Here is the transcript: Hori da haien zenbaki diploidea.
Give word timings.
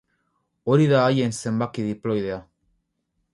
Hori 0.71 0.87
da 0.93 1.01
haien 1.09 1.35
zenbaki 1.41 1.85
diploidea. 1.91 2.41